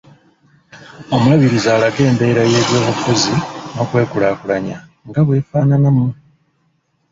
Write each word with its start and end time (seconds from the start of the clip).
Omuluubirizi 1.15 1.69
alage 1.75 2.01
embeera 2.09 2.41
y’ebyobufuzi 2.51 3.33
n’okwekulaakulanya 3.73 4.77
nga 5.07 5.19
bw’efaanana 5.25 5.89
mu 5.97 6.07